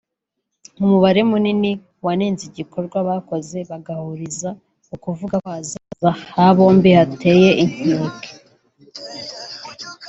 [0.81, 1.71] umubare munini
[2.05, 4.49] wanenze igikorwa bakoze bagahuriza
[4.89, 8.29] ku kuvuga ko ‘ahazaza ha bombi hateye inkeke’